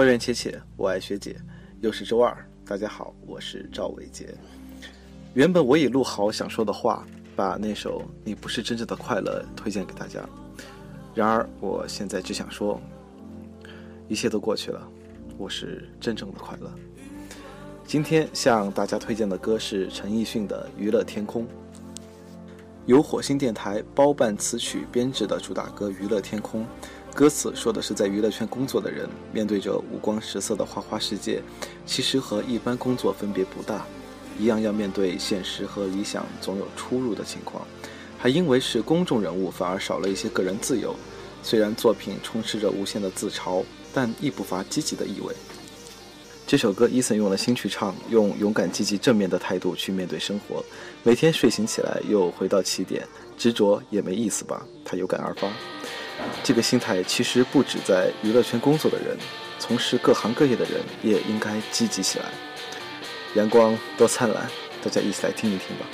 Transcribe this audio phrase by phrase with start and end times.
[0.00, 1.36] 外院且且，我爱学姐。
[1.82, 4.34] 又是周二，大家好，我是赵伟杰。
[5.34, 10.26] 原本我已录好想说的话，把那首《你不是真正的快乐》推荐给大家。
[11.14, 12.80] 然而，我现在只想说，
[14.08, 14.88] 一切都过去了，
[15.36, 16.72] 我是真正的快乐。
[17.84, 21.42] 今天向大家推荐的歌是陈奕迅的《娱乐天空》，
[22.86, 26.62] 由火星电台包办词曲编制的主打歌《娱乐天空》。
[27.14, 31.42] 歌词说的是，在娱乐圈工作的人面对着五光十色的花花世界，
[31.84, 33.84] 其实和一般工作分别不大，
[34.38, 37.66] 一样要面对现实和理想总有出入的情况。
[38.16, 40.94] 还因为是公众人物，反而少了一些个人自由。
[41.42, 45.34] 虽然作品充斥着无限的自嘲，但亦不乏积极的意味。
[46.46, 50.64] 这首歌伊森用了心去唱，用勇敢、积极、正面的态度去面对生活。
[51.02, 53.06] 每天睡醒起来又回到起点，
[53.38, 54.66] 执着也没意思吧？
[54.84, 55.48] 他有感而发。
[56.42, 59.16] 这个心态其实不止在娱乐圈工作的人，
[59.58, 62.26] 从事各行各业的人也应该积极起来。
[63.34, 64.48] 阳光多灿烂，
[64.82, 65.86] 大家一起来听一听吧。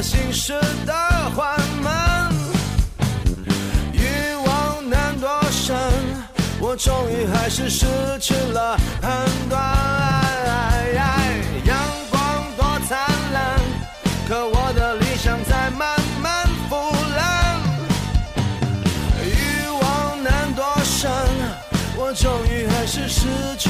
[0.00, 0.54] 的自由行驶
[0.86, 0.94] 的
[1.36, 2.32] 缓慢，
[3.92, 5.76] 欲望难多深，
[6.58, 7.86] 我终于还是失
[8.18, 9.60] 去了判断。
[11.66, 11.76] 阳
[12.10, 12.20] 光
[12.56, 12.98] 多灿
[13.32, 13.60] 烂，
[14.26, 16.76] 可我的理想在慢慢腐
[17.16, 17.60] 烂，
[19.22, 21.10] 欲望难多深，
[21.96, 23.26] 我终于还是失
[23.58, 23.69] 去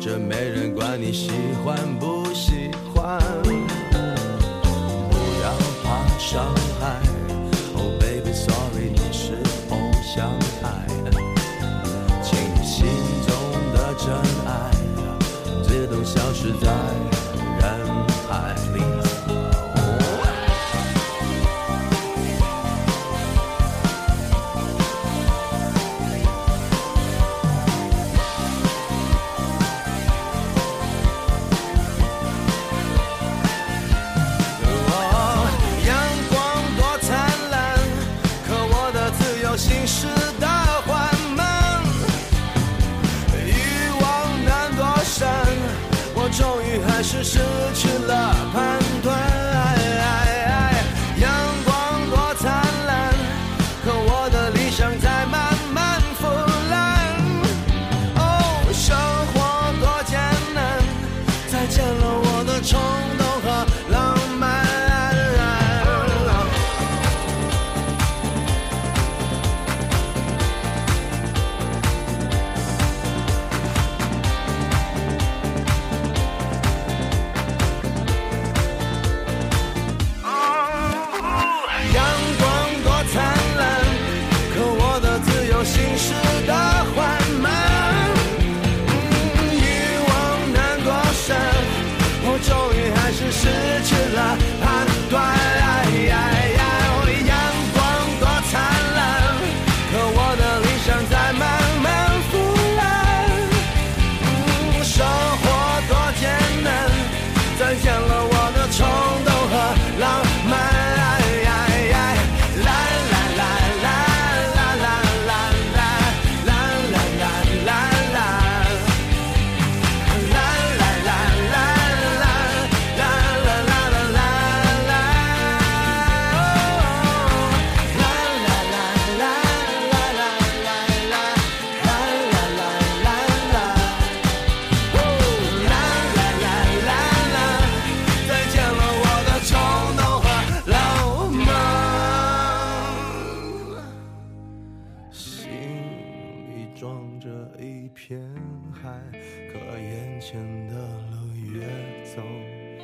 [0.00, 1.30] 这没人管你喜
[1.64, 3.18] 欢不喜欢。
[5.10, 5.46] 不要
[5.82, 7.00] 怕伤害
[7.76, 9.34] ，Oh baby sorry，你是
[9.70, 10.86] 偶像派。
[12.22, 12.86] 请你心
[13.26, 13.30] 中
[13.72, 14.06] 的真
[14.46, 14.50] 爱
[15.62, 16.68] 自动消失在
[61.64, 63.13] 再见了我的宠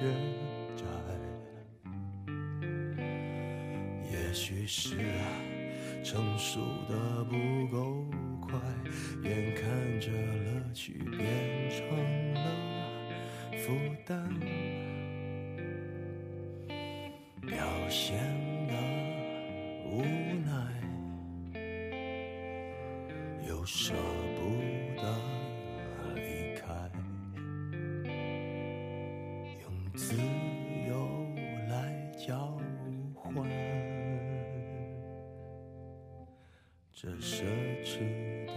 [0.00, 0.04] 月
[0.76, 0.84] 窄。
[4.10, 4.96] 也许是
[6.04, 8.04] 成熟的不够
[8.40, 8.58] 快，
[9.22, 11.78] 眼看着乐趣变成
[12.34, 12.40] 了
[13.58, 13.72] 负
[14.06, 14.28] 担，
[17.40, 17.56] 表
[17.88, 18.16] 现
[18.68, 18.74] 的
[19.90, 20.02] 无
[20.44, 20.50] 奈，
[23.48, 24.27] 有什么？
[37.00, 37.44] 这奢
[37.84, 38.54] 侈的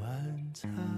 [0.00, 0.91] 晚餐。